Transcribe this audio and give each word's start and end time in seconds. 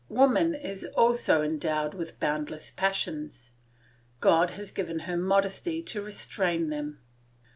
Woman 0.09 0.55
is 0.55 0.83
also 0.97 1.43
endowed 1.43 1.93
with 1.93 2.19
boundless 2.19 2.71
passions; 2.71 3.53
God 4.19 4.49
has 4.57 4.71
given 4.71 5.01
her 5.01 5.15
modesty 5.15 5.83
to 5.83 6.01
restrain 6.01 6.71
them. 6.71 7.01